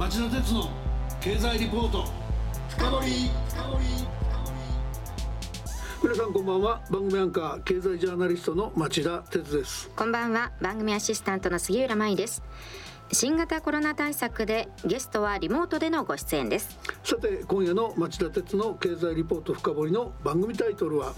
[0.00, 0.70] 町田鉄の
[1.20, 2.06] 経済リポート。
[2.70, 3.04] 深掘
[6.02, 6.80] 皆さんこんばんは。
[6.90, 9.90] 番組アンカー経済ジャーナリストの町田鉄です。
[9.94, 10.52] こんばんは。
[10.62, 12.42] 番組アシスタントの杉浦舞です。
[13.12, 16.78] 新型コロナ対策でゲストはリモートでのご出演です。
[17.04, 21.12] さて今夜の町田鉄の経済リポート深掘りの番組タイトルは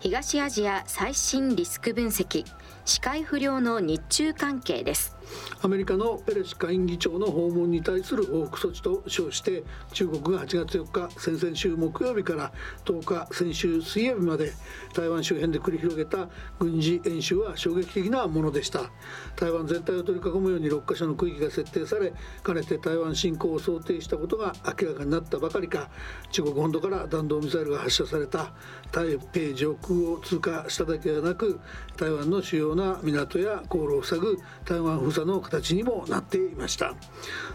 [0.00, 2.46] 東アジア最新リスク分析
[2.88, 5.14] 視界不良の日中関係です。
[5.60, 12.50] アメリカのペレシ下院議長の訪問に対する報復措置と称して中国が8月4日先々週木曜日から
[12.86, 14.52] 10日先週水曜日まで
[14.94, 18.90] 台湾周辺で繰り広げた軍事演習は衝撃的なものでした。
[19.36, 25.90] 台湾全体を取り囲むように6カ所の区域が設定されかねて台湾侵攻を想定したことが明らかになったばかりか
[26.30, 28.54] 中国本土から弾道ミサイルが発射された。
[28.92, 31.60] 台北上空を通過しただけではなく
[31.98, 36.94] 台湾の主要な港や航路を塞ぐ台湾封鎖の形にもなっていました。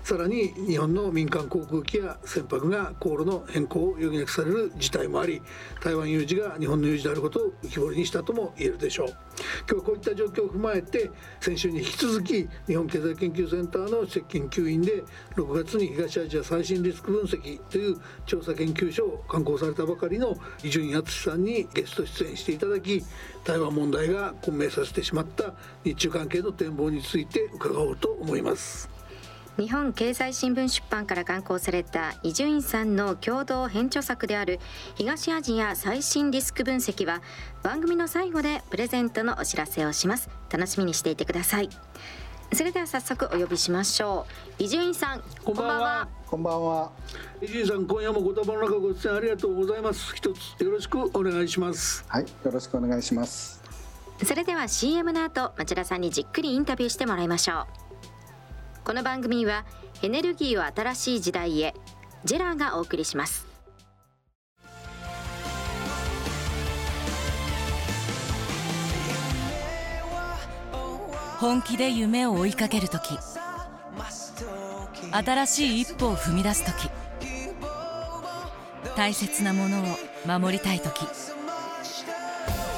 [0.03, 5.41] さらに日本の民間航空機や船舶が航路の変更を余儀なくされる事態もあり
[5.81, 9.07] 台湾有事が日本の有事であることを浮き彫りにしたとも言えるでしょう。
[9.07, 9.15] 今
[9.67, 15.03] 日はこういった状況を踏まえて先週に引き続き日本経済研究センターの接研究員で
[15.35, 23.03] 6月に東アジア最新リスク分析という調査研究所を刊行されたばかりの伊集院敦さんにゲスト出演していただき
[23.43, 28.89] 台湾問題が混迷させてしまった日中関係の展望について伺おうと思います。
[29.57, 34.59] 日本経済新聞出版から刊行された伊集院さんの共同編著作である
[34.95, 37.21] 東アジア最新リスク分析は
[37.61, 40.29] 番組の最後でプレゼントのお知らせをします。
[40.49, 41.69] 楽しみにしていてください。
[42.51, 44.25] それでは早速お呼びしましょ
[44.59, 44.63] う。
[44.63, 46.07] 伊集院さんこんばんは。
[46.25, 46.91] こんばんは。
[47.41, 50.15] 伊集院さん今夜もご多忙の中ご出演ありがとうございます。
[50.15, 52.03] 一つよろしくお願いします。
[52.07, 53.62] はいよろしくお願いします
[54.25, 57.67] それでは CM の後町田さんにじっくりインタビューしてもらいましょう。
[58.85, 59.65] この番組は
[60.01, 61.73] エネルギーを新しい時代へ
[62.25, 63.47] ジェラーがお送りします。
[71.39, 73.17] 本気で夢を追いかける時
[75.11, 76.89] 新しい一歩を踏み出す時
[78.95, 79.83] 大切なものを
[80.25, 81.05] 守りたい時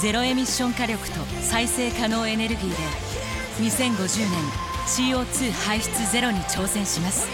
[0.00, 2.76] ゼロエミッション火力と再生可能エネルギーで
[3.58, 7.26] 2050年 CO2 排出ゼロに挑戦します。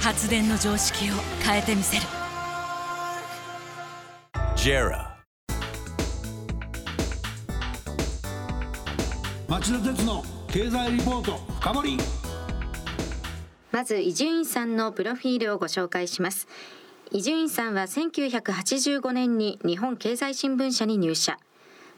[0.00, 1.14] 発電の常識を
[1.44, 2.02] 変えてみせる。
[4.56, 5.16] JERA.
[9.48, 11.98] 町田鉄の経済リポート深掘り。
[13.72, 16.48] まず伊集院さんのプロフィールをご紹介します
[17.16, 21.38] 伊集院さんは1985年に日本経済新聞社に入社。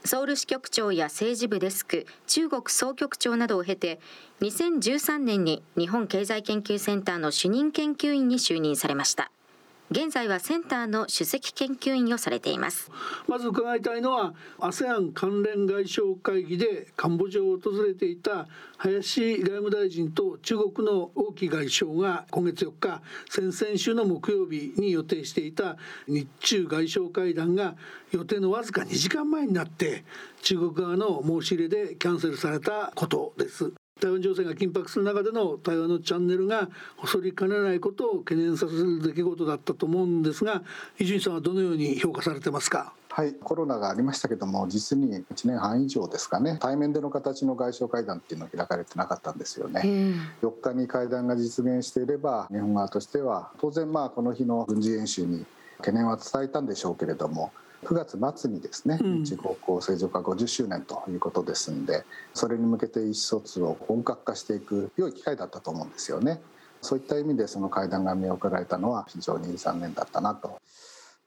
[0.04, 3.98] ソウル支局長や政治部デスク中国総局長などを経て
[4.42, 9.32] 2013年に日本経済研究センターの主任研究員に就任されました。
[9.90, 12.90] 現在はセンターの首席研究員をされています。
[13.26, 18.46] まず伺いたいのは ASEAN 関連外相会議でカンボジアを訪れていた
[18.76, 23.00] 林外務大臣と中国の王毅外相が今月4日
[23.30, 27.74] 先々週の木曜日に予定していた日中外相会談が
[28.12, 30.04] 予定のわずか2時間前になって
[30.42, 33.72] 中国側の申し入れでキャンセルされたことです。
[34.00, 40.62] 台湾情勢が緊迫する中での対話のチャンネルが細りかねないことを懸念させる出来事だったと思うんですが
[40.98, 42.92] 伊集院さんはどのように評価されてますか？
[43.10, 46.58] はいコロナがありましたけども実に1年半以上ですかね。
[46.60, 49.82] 対面での形の外相会談っていうのは開かれてなかったんですよね、
[50.42, 55.44] 4日に会談が実現していれば日本側としては当然まあこの日の軍事演習に
[55.78, 57.50] 懸念は伝えたんでしょうけれども
[57.84, 62.04] 9月末にですね日国交正常化50周年ということですんで
[62.34, 66.40] それに向けて意思疎通を本格化していく良い機会だったと思うんですよね。
[66.80, 70.60] そういった意味でその会談が見送られたのは非常に残念だったなと。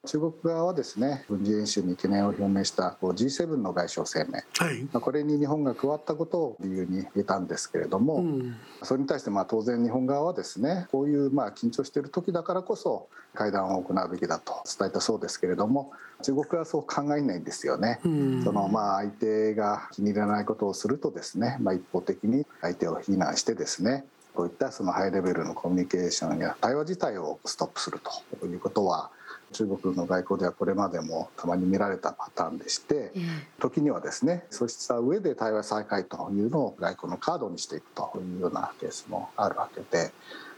[0.07, 4.87] 中国側はですね軍事演習に懸念を表明した G7 の外相声明、はい。
[4.91, 8.55] これに日本が加わったことを理由に得たんですけれども、うん。
[8.81, 15.91] それに対してまあ当然日本側はですねこういうまあ緊張している時だからこそ会談を行うべきだと伝えたそうですけれども
[16.23, 17.99] 中国はそう考えないんですよね。
[18.03, 18.43] うん。
[18.43, 27.99] そのまあ相手が気に入らないことをするとですね、まあ、一方的に相手を非難してですねこういったそのハイレベルのコミュニケーションや対話自体をストップする
[28.39, 29.11] ということは
[29.51, 33.11] 中国の外交ではこれまでもたまに見られたパターンでして、
[33.59, 40.11] 時にはですねそうした上で対話再開というのを外交のカードにしていくというようなケースもあるわけで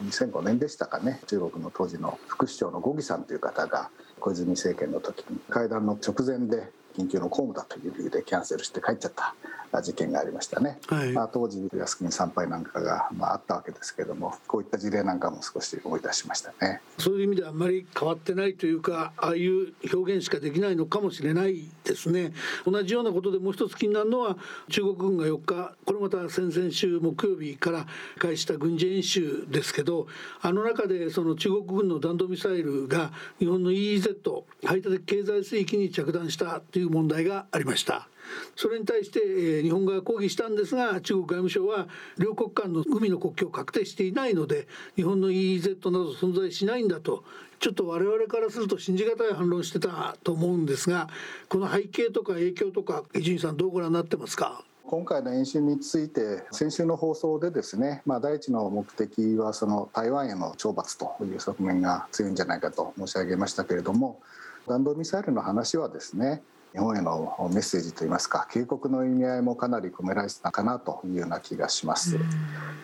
[0.04, 9.34] 2005年でしたかね中国の当時の副首長の呉義さんという方が小泉政権の時に会談の直前で緊急の公務だという理由でキャンセルして帰っちゃった
[9.82, 16.82] 事件がありましたね、はい、まあ、当時靖国参拝なんかが、まあ、あったわけですけれどもこういった事例なんかも少し思い出しましたね。
[17.00, 22.34] そういう意味ではあまり変わってないというかああいう表現しかできないのかもしれないですね。
[22.66, 24.38] 同じようなことでもう一つ気になるのは
[24.70, 27.88] 中国軍が4日これまた先々週木曜日から
[28.20, 30.08] 開始した軍事演習ですけど
[30.42, 38.08] あの中でその中国軍の弾道ミサイルが日本の EEZ 排他的経済水域に着弾したといういう問題がありました。
[38.56, 41.88] それに対して、日本側が抗議したんですが中国外務省は
[42.18, 47.24] 両国間の海の国境を確定していないので日本の EEZ など存在しないんだと
[47.60, 51.10] ちょっと我々からすると信じがたい反論してたと思うんですが
[51.50, 54.64] この背景とか影響とか伊集院さんどうご覧になってますか？
[54.86, 64.20] 今回の演習について先週の放送でですね、まあ、第一の目的はその台湾への懲罰という側面が強いんじゃないかと申し上げましたけれども
[64.68, 66.42] 弾道ミサイルの話はですね
[66.74, 72.18] 日本へのメッセージといいますか警告の意味合いもかなり込められてたかなというような気がします。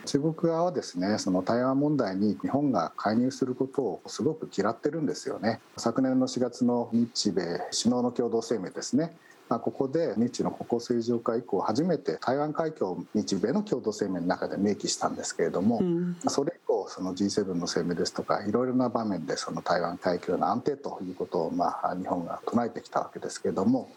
[0.06, 5.60] 中国側はですねその台湾問題に日本が介入することをすごく嫌ってるんですよね。
[5.76, 9.16] 昨年の4月の日米首脳の共同声明ですね
[9.58, 23.90] あ、ここで日中の国交正常化以降初めて台湾海峡を日米の共同声明の中で明記したんですけれども、うん、それ以降その G7 の声明ですとかいろいろな場面でその台湾海峡の安定ということをまあ日本が唱えてきたわけですけれども。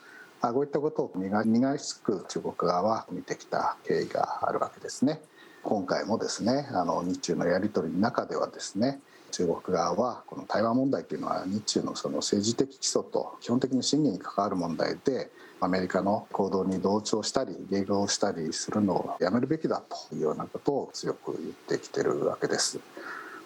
[0.51, 5.21] こういったことを苦々しく中国側は見てきた経緯があるわけですね。
[5.63, 9.01] 今回もですねあの日中のやり取りの中ではですね
[9.31, 15.31] 中国側はこの台湾問題というのは日中のその政治的基礎と基本的に審議に関わる問題で
[15.65, 22.81] アメリカの行動に同調したり迎合したりするのをやめるべきだというようなことを強く言ってきてるわけです。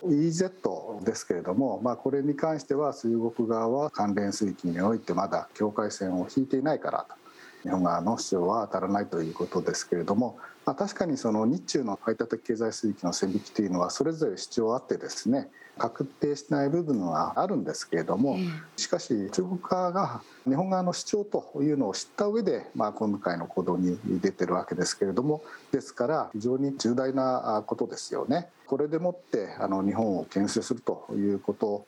[0.03, 7.15] EZ ですけれども、まあ、これに関しては中国側は関連水域においてまだ境界線を引いていないからと
[7.63, 15.49] 日本側の主張は当たらないということですけれども、まあ、確かにその日中の排他的経済水域の線引きというのはそれぞれ主張あってですね
[15.79, 18.37] 確定してない部分はあるんですけれども
[18.77, 28.49] しかし中国側が日本側の主張というのを知った上で、まあ、今回の行動に出てるわけですけれどもですから非常に重大なことですよね。
[28.67, 31.87] これでもってあの日本を牽制するということ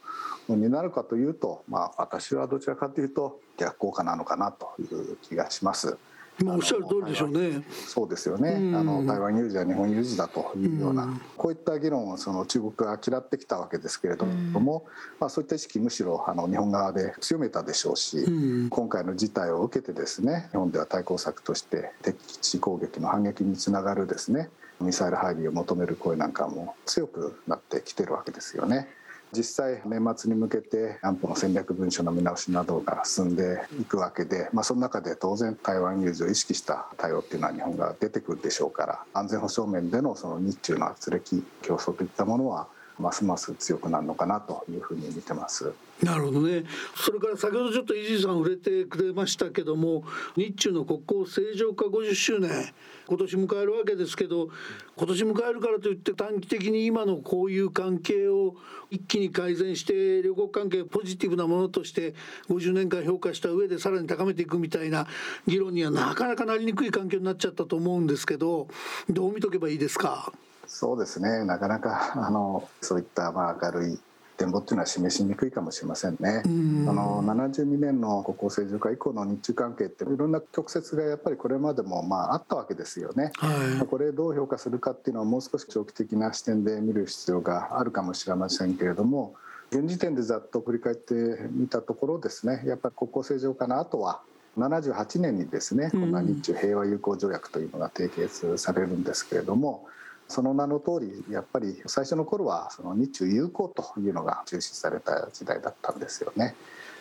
[0.49, 5.99] になるかというと、まあ、私はどちらかというと逆効果なのかなという気がします。
[6.45, 7.63] まあ、おっしゃる通りでしょうね。
[7.87, 8.55] そうですよね。
[8.77, 14.87] あの台湾有事は日本有事だというような、こういった議論をその中国が嫌ってきたわけですけれども、
[15.19, 18.25] まあそういった意識むしろあの日本側で強めたでしょうし、
[18.71, 24.51] 今回の事態を受けてですね、日本では対抗策として敵基地攻撃の反撃につながるですね、
[24.81, 28.89] ミサイル配備を求める声なんかも強くなってきてるわけですよね。
[29.33, 45.73] 実際年末に向けて安保の戦略文書の見直しなどが進んでいくわけで、まあ、その中で当然台湾有事を意識した対応っていうのは日本が出てくるでしょうから安全保障面でのその日中の圧力競争といったものはますます強くなるのかなというふうに見てます。
[46.03, 46.65] なるほどね。
[46.95, 50.05] それから先ほどちょっと伊集さん触れてくれましたけども、
[50.37, 52.73] 日中の国交正常化50周年
[53.09, 54.49] 今年迎えるわけですけど、
[54.97, 58.55] 今年迎えるからといって短期的に今のこういう関係を
[58.91, 62.15] 一気に改善して両国関係をポジティブなものとして
[62.49, 65.09] 50年間評価した上でさらに高めていくみたいな
[65.49, 68.69] 議論にはなかなかなりにくい環境になっちゃったと思うんですけど、
[69.11, 70.33] どう見とけばいいですか？
[70.71, 73.99] そうですねなかなかあのそういったまあ明るい
[74.39, 76.43] 展望っていうのは示しにくいかもしれませんね。
[76.45, 76.49] あ
[76.93, 83.33] の72年の国交正常化以降の日中関係っていろんな曲折がやっぱりこれまでもまああったわけですよね。
[83.35, 89.35] はい、これどう評価するかっていうのはもう少し長期的な視点で見る必要があるかもしれませんけれども
[89.71, 91.15] 現時点でざっと振り返って
[91.51, 94.21] みたところですねやっぱり国交正常化の後は
[94.57, 99.87] 78年にですねこんな日中平和友好条約というのが締結されるんですけれども。
[100.29, 106.55] その名の通りやっぱり最初の頃はその日中友好というのが重視された時代だったんですよね。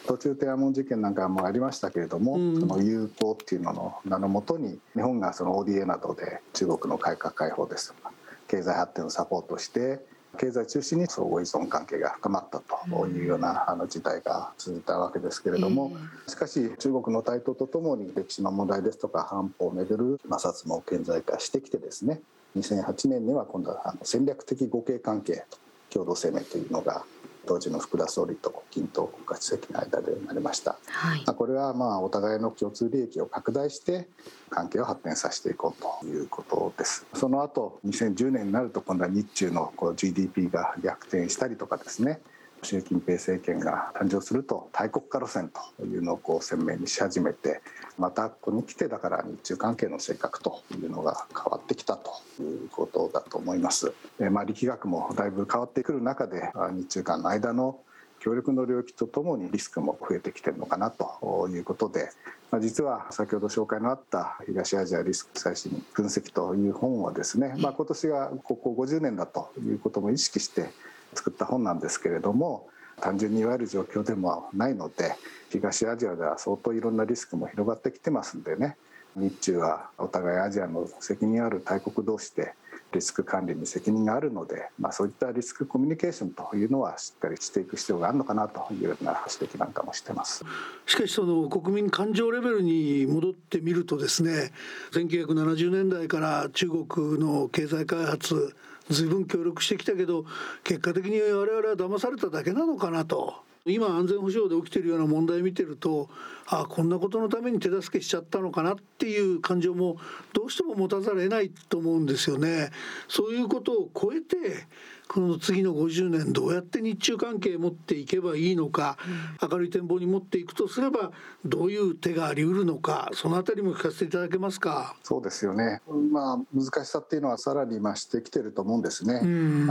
[0.08, 7.94] 途中天安門事件なんかもありましたけれども、うん、その友好っていうのの名のもとに日本がその ODA などで中国の改革開放です。
[7.94, 8.12] とか
[8.48, 10.00] 経済発展をサポートして
[10.38, 15.92] 経済中心に相互依存関係が深まったというようなあの時代が続いたわけですけれども
[16.28, 22.22] しかし中国の台頭とともに歴史の問題ですとか反法をめぐる摩擦も顕在化してきてですね
[22.60, 25.46] 2008年には今度は戦略的互恵関係
[25.90, 27.04] 共同声明というのが
[27.48, 34.08] 当時の福田総理と金東国家主席の間で生まれました、はい、これはまあお互いの共通利益を拡大して
[34.50, 37.06] 関係を発展させていこうということです。
[37.14, 42.20] その後2010年になると今度は日中のこう GDP が逆転したりとかですね
[42.68, 47.62] 習近平政権が誕生すると大国家路線というのをこう鮮明にし始めて
[47.98, 53.94] またここに来てだから日中関係の性格というのが変わってきたということだと思います。
[54.32, 57.80] まあ、力学もだいぶ変わってくる中で日中間の間の
[58.20, 62.10] 協力の領域とともにリスクも増えてきてるのかなということで、
[62.52, 70.70] まあ、実は先ほど紹介のあった東アジアリスク最新分析という本はですね、まあ、今年がここ50年だということも意識して
[71.14, 72.68] 作った本なんですけれども
[73.02, 75.16] 単純にいわゆる状況でもないので
[75.52, 78.76] 東アジアでは相当いろんなリスクも広がってきてますんでね
[79.16, 82.54] 日中はお互いアジアの責任ある大国同士で
[82.94, 90.46] リスク管理に責任があるので、まあ、そういったリスクコミュニケーションというのはしっかりしていく必要があるのかなというような指摘なんかもしてます。
[90.86, 94.52] しかしその国民感情レベルに戻ってみるとですね
[94.94, 98.56] 1970年代から中国の経済開発
[98.90, 100.26] 随分協力してきたけど
[100.64, 103.47] 結果的に我々は騙されただけなのかなと。
[103.68, 106.10] 今安全保障で起きてるような問題見てると
[106.48, 109.98] ああこんなことのために手助けしちゃったのかなっていう感情も
[110.34, 112.70] どうしても持たざるを得ないと思うんですよね。
[113.08, 114.66] そういうことを超えて
[115.10, 118.98] この次の50年どうやって日中関係を持っていけばいいのか、
[119.42, 121.12] 明るい展望に持っていくとすれば
[121.46, 124.96] どういう手がありうるのかそのあたりも聞かせていただけますか？
[125.04, 125.82] そうですよね、
[126.12, 129.20] まあ、難しさっていうのはさらに増してきてると思うんですね。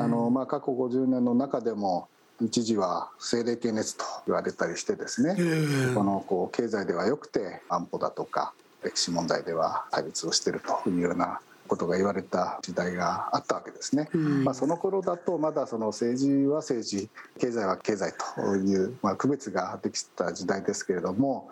[0.00, 2.09] あのまあ、過去50年の中でも
[2.40, 5.37] 一時は政令系熱と言われたりしてですね、
[5.95, 8.52] このこう経済ではよくて安保だとか
[8.85, 14.09] 歴史問題では対立をしているというようなことが言われた時代があったわけですね。
[14.12, 21.49] まあ、その頃だとまだその政治は政治経済は経済という、まあ、区別ができた時代ですけれども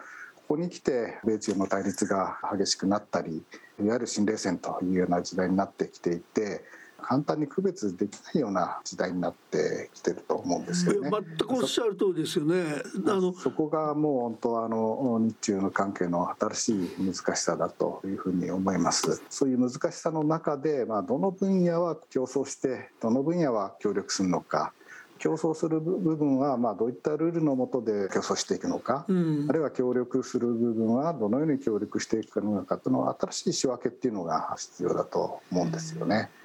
[0.48, 3.42] ここに来て米中の対立が激しくなったり
[3.82, 6.62] いわゆる新冷戦というような時代になってきていて
[7.06, 11.10] 簡単に区別できないような時代になってきてると思うんですよね。
[11.10, 12.64] 全くおっしゃる通りですよね。
[13.06, 19.22] あのそこがもう本当あの日中の関係の新しい難しさだというふうに思います。
[19.28, 24.72] そういう難しさの中で、まあ、どの分野は競争してどの分野は協力するのか。
[25.18, 36.30] 競争する部分はまあどういったルールの下で競争していくのか、うん、あるいは協力する部分はどのように協力していくのかというのは新しい仕分けっていうのが必要だと思うんですよね。
[36.38, 36.43] うん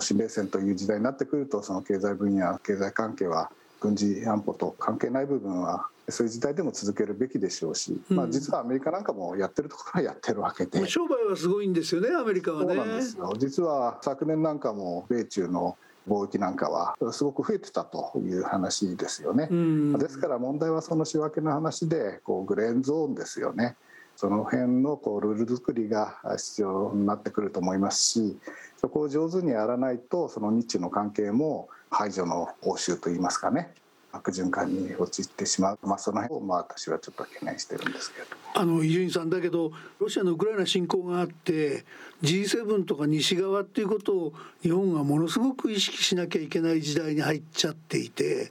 [0.00, 12.74] 新冷戦という時代になってくるとその経済分野経済関係は軍事安保と関係ない部分はそういう時代でも続けるべきでしょうし、うん、まあ、実はアメリカなんかもやってるところはやってるわけで商売はすごいんですよねアメリカはね。
[12.74, 15.76] そうなんですよ実は昨年なんかも米中の
[16.08, 19.48] 貿易なんかはすごく増えてたという話ですよね。
[19.50, 23.76] うん、ですから問題はその仕分けの話でこうグレーンゾーンですよね。
[24.20, 28.36] その辺のこうルール作りが必要になってくると思いますし
[28.76, 33.72] そこを上手にやらないとその日中の関係も排除の応酬といいますかね。
[34.12, 38.26] 悪循環に陥ってしまう、まあ、その辺をまあ私はちょっと懸念してるんですけど。
[38.52, 41.84] あの伊集院さんだけどロシアのウクライナ侵攻があって
[42.22, 48.50] G7 とか西側っていうことを日本がものすごく意識しなきゃいけない時代に入っちゃっていて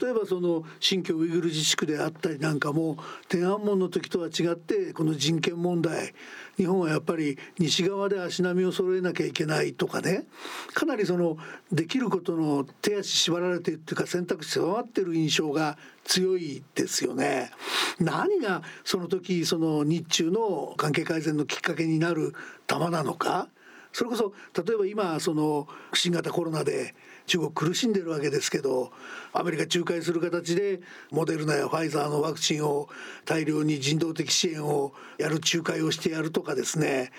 [0.00, 2.96] 例えばその新疆ウイグル自治区であったりなんかも
[3.28, 6.14] 天安門の時とは違ってこの人権問題
[6.56, 10.24] 日本はやっぱり西側で足並みを揃えなきゃいけないとかね。
[10.72, 11.36] かなりその
[11.70, 17.50] できることの手足縛られてるっていうか選択肢狭まってる印象が強いですよね。
[17.98, 22.34] 何がその時その日中の関係改善のきっかけになる
[22.66, 23.48] 玉なのか。
[23.92, 26.94] それこそ例えば今その新型コロナで
[27.26, 28.92] 中国苦しんでるわけですけど
[29.32, 32.90] アメリカ仲介する形でモデルナやファイザーのワクチンを
[33.24, 37.10] 大量に人道的支援をやる仲介をしてやるとかですね。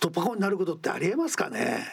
[0.00, 1.84] 突破口になることってありえますかね？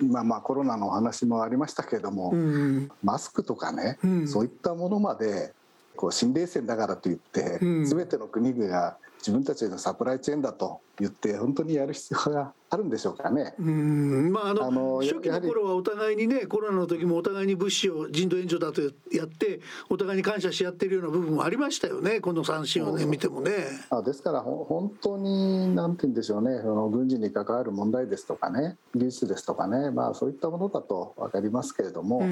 [0.00, 5.52] 今まあコロナの話もありましたけれども、うん、マスクとかね、うん、そういったものまで
[5.96, 13.54] こう新冷戦だからといって、うん、全ての国が自分たちのサプライチェーンだと言って本当にやる必要があるんでしょうかね。
[13.58, 23.52] うんまああのあの初期の頃はお互いにねコロナの時もお互いに物資を人道援助だとやってお互いに感謝し合ってるような部分もありましたよねこの三振をね見てもね。
[23.90, 32.22] あですから本当になんて言うんでしょうねその軍事に関わる問題ですとかね技術ですとかねまあそういったものだと分かりますけれども、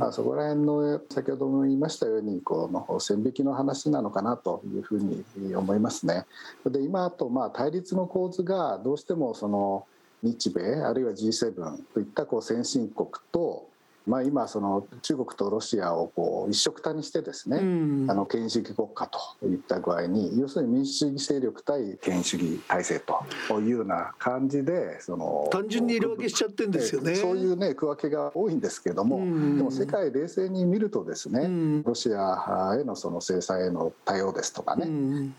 [0.00, 6.24] あそこら辺の先ほども言いましたようにこの線引きの話なのかなというふうに思いますね。
[6.66, 9.86] で今とまあ対立の構図がどうしてもその
[10.22, 13.68] 日米あるいは G7 といったこう先進国と
[14.06, 27.14] まあ、今その中国とロシアをこう一緒くたにしてですね、うん、あの権威主義国家といった具合に要するに民主主義勢力対権威主義体制というような感じでその単純に色分けしちゃってんですよね。
[27.14, 34.86] そういうね区分けが多いんですけども、うん、でも世界冷静に見るとですね、うん、ロシアへのその制裁への対応ですとかね、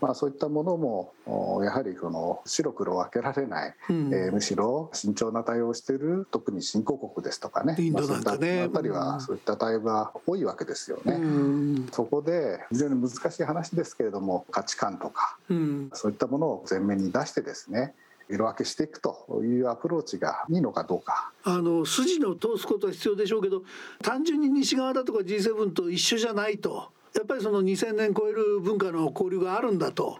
[0.00, 1.12] まあ、そういったものも
[1.62, 7.76] やはりこの白黒分けられない、えー、むしろ慎重な対応をしている特に新興国ですとかね。
[7.78, 11.18] インドなんかね、あたりはそういった対応が多いわけですよね。
[11.92, 15.36] そこで非常に難しい話ですけれども価値観とか、
[15.92, 17.94] そういったものを前面に出してですね
[18.28, 21.30] 色分けしていくというアプローチがいいのかどうか。
[21.44, 23.62] あの筋の通すことは必要でしょうけど
[24.02, 30.18] 単純に西側だとか G7 と一緒じゃないとやっぱりその2000年超える文化の交流があるんだと。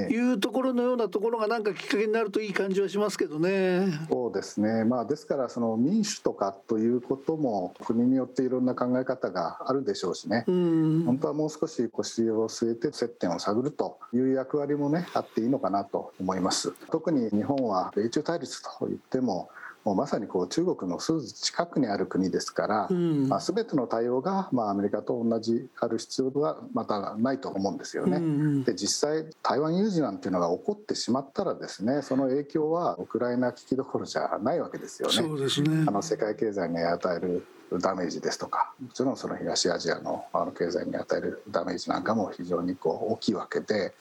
[0.00, 3.88] いうところのようなところがなんかきっかけになるといい感じはしますけどね。
[4.08, 4.84] そうですね。
[4.84, 10.44] まあですからその民主とかということも国によっていろんな考え方があるでしょうしね。
[10.46, 16.72] 本当はもう少し腰を据えて接点を探るという役割もねあっていいのかなと思います。
[16.90, 19.48] 特に日本は米中対立と言っても
[19.84, 28.18] もうまさにこう中国のすぐ近くにある国ですから、うん、まあ、全ての対応がまあアメリカと同じある必要はまたないと思うんですよね。
[28.18, 28.26] うんう
[28.60, 35.14] ん、で実際台湾有事なんていうのが起こってしまったらですねその影響はウクライナ危機どころじゃないわけですよね。
[35.14, 37.44] そうですねあの世界経済に与える
[37.80, 43.92] ダメージですとかもちろんその東アジアのあの経済に与えるダメージなんかも非常にこう大きいわけで。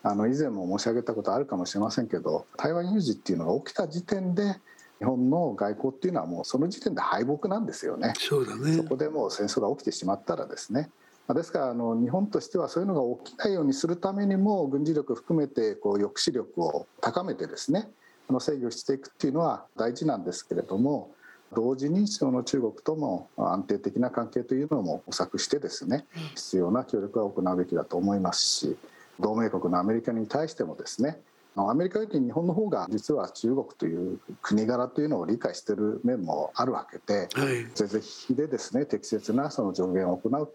[0.00, 4.60] あの以前も申し上げたことあるかもしれませんけど台湾有事っていうのが起きた時点で
[4.98, 8.12] 日本の外交っていうのはもうその時点で敗北なんですよね。
[8.18, 8.72] そうだね。
[8.72, 10.90] そこでもう戦争が起きてしまったらですね。
[11.34, 17.88] ですからあの日本としてはそういうのが起きないようにするためにも軍事力含めてこう抑止力を高めてですね
[18.30, 21.10] あの制御していくっていうのは大事なんですけれども
[21.54, 28.76] 同時にその中国とも安定的な関係というのも模索してですね必要な協力は行うべきだと思いますし
[29.20, 31.20] 同盟国のアメリカに対してもですね
[31.56, 40.46] アメリカより日本の方が実は中国という国柄というのを理解している面もあるわけで、はい、是々非でですね適切なその助言を行う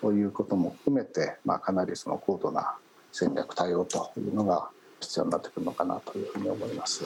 [0.00, 2.76] ということも含めて、まあ、かなりその高度な
[3.10, 4.68] 戦略対応というのが
[5.00, 7.04] 必要になってくるのかなというふうに思います。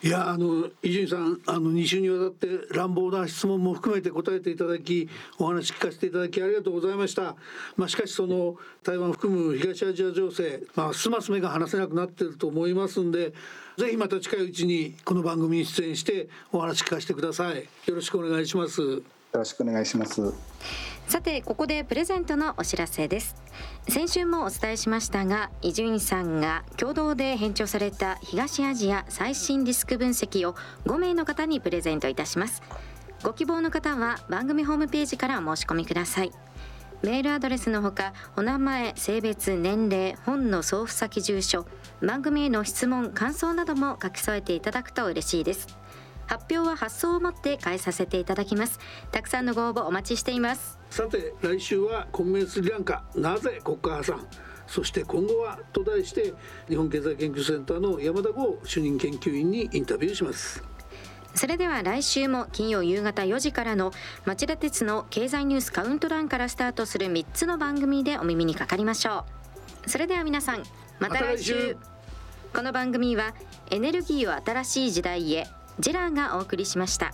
[0.00, 7.34] いやあの伊集院さんあの2週にわたって乱暴な質問も含めて答えていただきお話聞かせていただきありがとうございました。
[7.76, 13.32] まあ、しかしその台湾を含む東アジア情勢、まあ、すます目が離せなくなっていると思いますんで
[13.76, 17.68] ぜひまた近いうちにこの番組に出演してお話聞かせてください。
[17.86, 19.17] よろしくお願いします。
[19.32, 20.32] よろしくお願いします。
[21.06, 23.34] さてここでプレゼントのお知らせです。
[23.88, 32.62] 先週もお伝えしましたが伊集院さんが共同で編著された東アジア最新リスク分析を5名の方にプレゼントいたします。
[33.22, 36.32] ご希望の方は番組ホームページからお申し込みください。
[37.02, 41.64] メールアドレスのほかお名前性別年齢本の送付先住所
[42.02, 45.68] 番組への質問感想なども書き添えていただくと嬉しいです。
[46.28, 48.78] 発表は発送をもって返させていただきます。
[49.10, 50.78] たくさんのご応募お待ちしています。
[50.90, 54.26] さて来週は混迷スリランカなぜ国家破産？
[54.66, 56.34] そして今後はと題して
[56.68, 60.62] 日本経済研究センターの山田剛主任研究員にインタビューします。
[61.34, 63.92] それでは来週も金曜夕方4時からの
[64.24, 69.24] 町田鉄の経済ニュースカウントダウンからスタートする3つの番組でお耳にかかりましょ
[69.86, 69.90] う。
[69.90, 70.62] それでは皆さん
[70.98, 71.76] また来週。
[72.54, 73.34] この番組は
[73.70, 75.46] エネルギーを新しい時代へ
[75.78, 77.12] ジェラーがお送りしました。